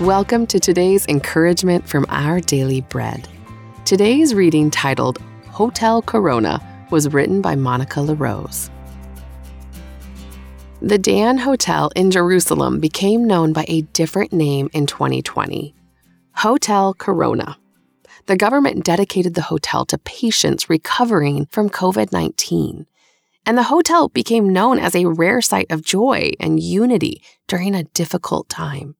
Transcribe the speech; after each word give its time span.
Welcome 0.00 0.48
to 0.48 0.58
today's 0.58 1.06
encouragement 1.06 1.88
from 1.88 2.04
Our 2.08 2.40
Daily 2.40 2.80
Bread. 2.80 3.28
Today's 3.84 4.34
reading, 4.34 4.68
titled 4.68 5.18
Hotel 5.50 6.02
Corona, 6.02 6.60
was 6.90 7.12
written 7.12 7.40
by 7.40 7.54
Monica 7.54 8.00
La 8.00 8.16
Rose. 8.18 8.72
The 10.82 10.98
Dan 10.98 11.38
Hotel 11.38 11.92
in 11.94 12.10
Jerusalem 12.10 12.80
became 12.80 13.24
known 13.24 13.52
by 13.52 13.66
a 13.68 13.82
different 13.82 14.32
name 14.32 14.68
in 14.72 14.86
2020 14.86 15.72
Hotel 16.32 16.94
Corona. 16.94 17.56
The 18.26 18.36
government 18.36 18.84
dedicated 18.84 19.34
the 19.34 19.42
hotel 19.42 19.86
to 19.86 19.98
patients 19.98 20.68
recovering 20.68 21.46
from 21.52 21.70
COVID 21.70 22.10
19 22.10 22.86
and 23.46 23.56
the 23.56 23.64
hotel 23.64 24.08
became 24.08 24.52
known 24.52 24.80
as 24.80 24.96
a 24.96 25.04
rare 25.04 25.40
site 25.40 25.70
of 25.70 25.84
joy 25.84 26.32
and 26.40 26.60
unity 26.60 27.22
during 27.46 27.74
a 27.74 27.84
difficult 27.84 28.48
time. 28.48 28.96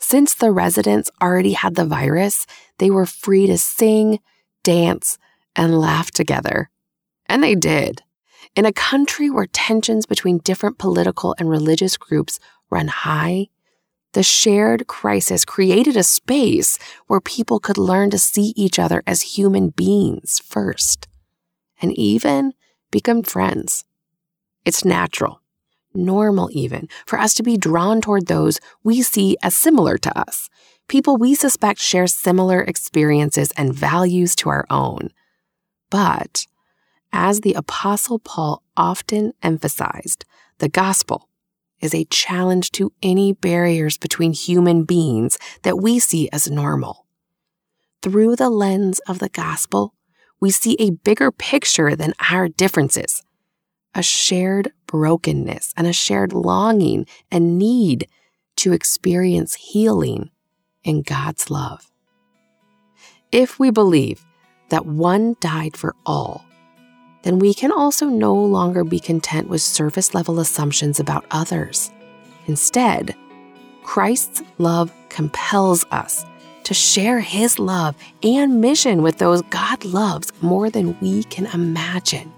Since 0.00 0.34
the 0.34 0.52
residents 0.52 1.10
already 1.22 1.52
had 1.52 1.74
the 1.74 1.84
virus, 1.84 2.46
they 2.78 2.90
were 2.90 3.06
free 3.06 3.46
to 3.46 3.58
sing, 3.58 4.20
dance, 4.62 5.18
and 5.56 5.78
laugh 5.78 6.10
together. 6.10 6.70
And 7.26 7.42
they 7.42 7.54
did. 7.54 8.02
In 8.56 8.66
a 8.66 8.72
country 8.72 9.30
where 9.30 9.46
tensions 9.46 10.06
between 10.06 10.38
different 10.38 10.78
political 10.78 11.34
and 11.38 11.48
religious 11.48 11.96
groups 11.96 12.38
run 12.70 12.88
high, 12.88 13.48
the 14.12 14.22
shared 14.22 14.86
crisis 14.86 15.44
created 15.44 15.96
a 15.96 16.04
space 16.04 16.78
where 17.08 17.20
people 17.20 17.58
could 17.58 17.76
learn 17.76 18.10
to 18.10 18.18
see 18.18 18.52
each 18.56 18.78
other 18.78 19.02
as 19.06 19.22
human 19.22 19.70
beings 19.70 20.40
first, 20.44 21.08
and 21.82 21.92
even 21.98 22.52
become 22.92 23.24
friends. 23.24 23.84
It's 24.64 24.84
natural, 24.84 25.40
normal 25.94 26.48
even, 26.52 26.88
for 27.06 27.18
us 27.18 27.34
to 27.34 27.42
be 27.42 27.56
drawn 27.56 28.00
toward 28.00 28.26
those 28.26 28.60
we 28.82 29.02
see 29.02 29.36
as 29.42 29.56
similar 29.56 29.96
to 29.98 30.18
us, 30.18 30.48
people 30.88 31.16
we 31.16 31.34
suspect 31.34 31.80
share 31.80 32.06
similar 32.06 32.60
experiences 32.62 33.52
and 33.56 33.74
values 33.74 34.36
to 34.36 34.48
our 34.48 34.66
own. 34.70 35.10
But, 35.90 36.46
as 37.12 37.40
the 37.40 37.54
Apostle 37.54 38.18
Paul 38.18 38.62
often 38.76 39.32
emphasized, 39.42 40.24
the 40.58 40.68
gospel 40.68 41.28
is 41.80 41.94
a 41.94 42.06
challenge 42.06 42.70
to 42.72 42.92
any 43.02 43.32
barriers 43.32 43.98
between 43.98 44.32
human 44.32 44.84
beings 44.84 45.38
that 45.62 45.78
we 45.78 45.98
see 45.98 46.28
as 46.32 46.50
normal. 46.50 47.06
Through 48.02 48.36
the 48.36 48.50
lens 48.50 49.00
of 49.00 49.18
the 49.18 49.28
gospel, 49.28 49.94
we 50.40 50.50
see 50.50 50.76
a 50.78 50.90
bigger 50.90 51.32
picture 51.32 51.96
than 51.96 52.14
our 52.30 52.48
differences 52.48 53.23
a 53.94 54.02
shared 54.02 54.72
brokenness 54.86 55.72
and 55.76 55.86
a 55.86 55.92
shared 55.92 56.32
longing 56.32 57.06
and 57.30 57.58
need 57.58 58.08
to 58.56 58.72
experience 58.72 59.54
healing 59.54 60.30
in 60.82 61.02
God's 61.02 61.50
love. 61.50 61.90
If 63.32 63.58
we 63.58 63.70
believe 63.70 64.24
that 64.68 64.86
one 64.86 65.36
died 65.40 65.76
for 65.76 65.94
all, 66.06 66.44
then 67.22 67.38
we 67.38 67.54
can 67.54 67.72
also 67.72 68.06
no 68.06 68.34
longer 68.34 68.84
be 68.84 69.00
content 69.00 69.48
with 69.48 69.62
surface 69.62 70.14
level 70.14 70.38
assumptions 70.40 71.00
about 71.00 71.24
others. 71.30 71.90
Instead, 72.46 73.16
Christ's 73.82 74.42
love 74.58 74.92
compels 75.08 75.84
us 75.90 76.24
to 76.64 76.74
share 76.74 77.20
His 77.20 77.58
love 77.58 77.94
and 78.22 78.60
mission 78.60 79.02
with 79.02 79.18
those 79.18 79.42
God 79.42 79.84
loves 79.84 80.32
more 80.42 80.70
than 80.70 80.98
we 81.00 81.24
can 81.24 81.46
imagine. 81.46 82.32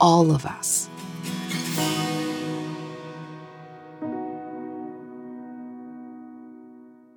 All 0.00 0.30
of 0.32 0.46
us. 0.46 0.88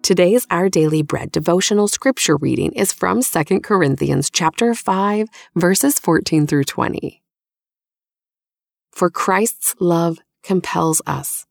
Today's 0.01 0.47
Our 0.49 0.67
Daily 0.67 1.03
Bread 1.03 1.31
devotional 1.31 1.87
scripture 1.87 2.35
reading 2.35 2.71
is 2.73 2.91
from 2.91 3.21
2 3.21 3.61
Corinthians 3.61 4.29
chapter 4.29 4.73
5 4.73 5.27
verses 5.55 5.99
14 5.99 6.47
through 6.47 6.63
20. 6.63 7.21
For 8.91 9.09
Christ's 9.09 9.75
love 9.79 10.19
compels 10.43 11.01
us 11.05 11.45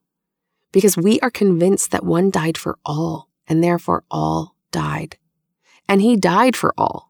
because 0.72 0.96
we 0.96 1.20
are 1.20 1.30
convinced 1.30 1.90
that 1.92 2.04
one 2.04 2.30
died 2.30 2.58
for 2.58 2.78
all 2.84 3.28
and 3.46 3.62
therefore 3.62 4.04
all 4.10 4.56
died. 4.70 5.16
And 5.88 6.02
he 6.02 6.16
died 6.16 6.54
for 6.54 6.74
all, 6.76 7.09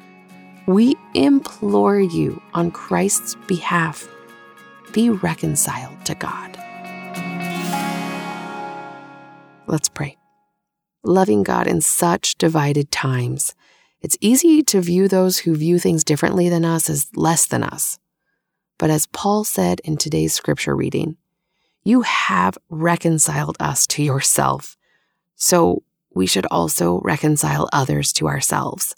we 0.73 0.95
implore 1.13 1.99
you 1.99 2.41
on 2.53 2.71
Christ's 2.71 3.35
behalf 3.47 4.07
be 4.93 5.09
reconciled 5.09 6.05
to 6.05 6.15
God. 6.15 6.57
Let's 9.67 9.89
pray. 9.89 10.17
Loving 11.03 11.43
God 11.43 11.67
in 11.67 11.81
such 11.81 12.35
divided 12.35 12.91
times, 12.91 13.55
it's 14.01 14.17
easy 14.19 14.61
to 14.63 14.81
view 14.81 15.07
those 15.07 15.39
who 15.39 15.55
view 15.55 15.79
things 15.79 16.03
differently 16.03 16.49
than 16.49 16.65
us 16.65 16.89
as 16.89 17.07
less 17.15 17.45
than 17.45 17.63
us. 17.63 17.99
But 18.77 18.89
as 18.89 19.07
Paul 19.07 19.43
said 19.43 19.79
in 19.83 19.97
today's 19.97 20.33
scripture 20.33 20.75
reading, 20.75 21.17
you 21.83 22.01
have 22.01 22.57
reconciled 22.69 23.57
us 23.59 23.87
to 23.87 24.03
yourself. 24.03 24.77
So 25.35 25.83
we 26.13 26.27
should 26.27 26.45
also 26.51 26.99
reconcile 27.03 27.69
others 27.71 28.11
to 28.13 28.27
ourselves. 28.27 28.95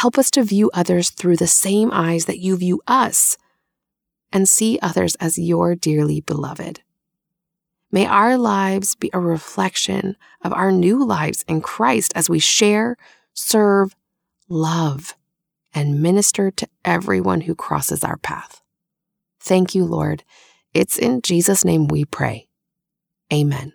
Help 0.00 0.16
us 0.16 0.30
to 0.30 0.42
view 0.42 0.70
others 0.72 1.10
through 1.10 1.36
the 1.36 1.46
same 1.46 1.90
eyes 1.92 2.24
that 2.24 2.38
you 2.38 2.56
view 2.56 2.80
us 2.86 3.36
and 4.32 4.48
see 4.48 4.78
others 4.80 5.14
as 5.16 5.36
your 5.36 5.74
dearly 5.74 6.22
beloved. 6.22 6.80
May 7.92 8.06
our 8.06 8.38
lives 8.38 8.94
be 8.94 9.10
a 9.12 9.20
reflection 9.20 10.16
of 10.40 10.54
our 10.54 10.72
new 10.72 11.04
lives 11.04 11.44
in 11.46 11.60
Christ 11.60 12.14
as 12.14 12.30
we 12.30 12.38
share, 12.38 12.96
serve, 13.34 13.94
love, 14.48 15.14
and 15.74 16.00
minister 16.00 16.50
to 16.50 16.66
everyone 16.82 17.42
who 17.42 17.54
crosses 17.54 18.02
our 18.02 18.16
path. 18.16 18.62
Thank 19.38 19.74
you, 19.74 19.84
Lord. 19.84 20.24
It's 20.72 20.96
in 20.96 21.20
Jesus' 21.20 21.62
name 21.62 21.88
we 21.88 22.06
pray. 22.06 22.48
Amen. 23.30 23.74